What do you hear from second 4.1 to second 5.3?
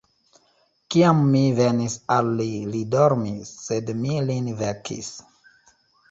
lin vekis.